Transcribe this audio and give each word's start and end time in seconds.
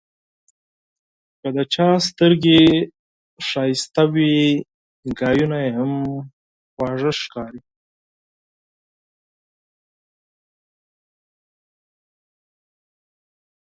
که 1.41 1.49
د 1.55 1.57
چا 1.73 1.89
سترګې 2.07 2.61
ښایسته 3.47 4.03
وي، 4.13 4.37
خبرې 5.17 5.55
یې 5.63 5.69
هم 5.77 5.91
خوږې 6.73 7.11
ښکاري. 7.21 7.61